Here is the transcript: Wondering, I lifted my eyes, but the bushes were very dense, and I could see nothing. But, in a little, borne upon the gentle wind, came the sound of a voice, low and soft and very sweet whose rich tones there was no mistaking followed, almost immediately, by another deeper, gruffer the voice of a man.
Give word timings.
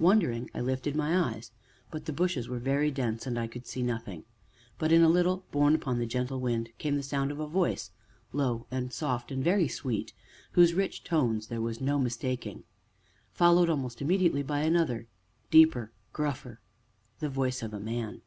Wondering, 0.00 0.50
I 0.54 0.60
lifted 0.60 0.96
my 0.96 1.16
eyes, 1.16 1.52
but 1.92 2.06
the 2.06 2.12
bushes 2.12 2.48
were 2.48 2.58
very 2.58 2.90
dense, 2.90 3.28
and 3.28 3.38
I 3.38 3.46
could 3.46 3.64
see 3.64 3.80
nothing. 3.80 4.24
But, 4.76 4.90
in 4.90 5.02
a 5.02 5.08
little, 5.08 5.44
borne 5.52 5.76
upon 5.76 6.00
the 6.00 6.04
gentle 6.04 6.40
wind, 6.40 6.70
came 6.78 6.96
the 6.96 7.02
sound 7.04 7.30
of 7.30 7.38
a 7.38 7.46
voice, 7.46 7.92
low 8.32 8.66
and 8.72 8.92
soft 8.92 9.30
and 9.30 9.44
very 9.44 9.68
sweet 9.68 10.14
whose 10.54 10.74
rich 10.74 11.04
tones 11.04 11.46
there 11.46 11.62
was 11.62 11.80
no 11.80 11.96
mistaking 12.00 12.64
followed, 13.30 13.70
almost 13.70 14.02
immediately, 14.02 14.42
by 14.42 14.62
another 14.62 15.06
deeper, 15.48 15.92
gruffer 16.12 16.58
the 17.20 17.28
voice 17.28 17.62
of 17.62 17.72
a 17.72 17.78
man. 17.78 18.22